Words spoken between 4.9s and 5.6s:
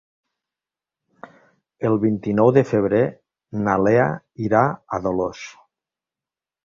a Dolors.